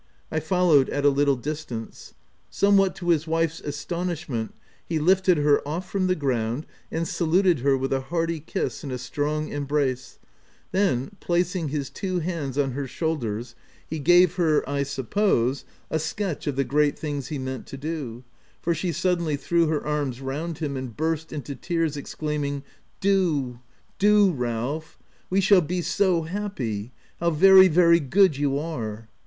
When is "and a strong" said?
8.83-9.49